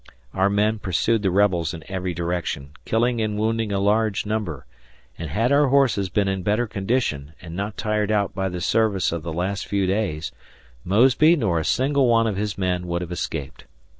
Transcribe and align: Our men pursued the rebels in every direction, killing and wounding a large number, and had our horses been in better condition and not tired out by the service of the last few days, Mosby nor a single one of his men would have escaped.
Our 0.33 0.49
men 0.49 0.79
pursued 0.79 1.21
the 1.21 1.29
rebels 1.29 1.75
in 1.75 1.83
every 1.87 2.15
direction, 2.15 2.71
killing 2.85 3.21
and 3.21 3.37
wounding 3.37 3.71
a 3.71 3.77
large 3.77 4.25
number, 4.25 4.65
and 5.15 5.29
had 5.29 5.51
our 5.51 5.67
horses 5.67 6.09
been 6.09 6.27
in 6.27 6.41
better 6.41 6.65
condition 6.65 7.33
and 7.39 7.55
not 7.55 7.77
tired 7.77 8.09
out 8.11 8.33
by 8.33 8.49
the 8.49 8.61
service 8.61 9.11
of 9.11 9.21
the 9.21 9.31
last 9.31 9.67
few 9.67 9.85
days, 9.85 10.31
Mosby 10.83 11.35
nor 11.35 11.59
a 11.59 11.63
single 11.63 12.07
one 12.07 12.25
of 12.25 12.35
his 12.35 12.57
men 12.57 12.87
would 12.87 13.03
have 13.03 13.11
escaped. 13.11 13.65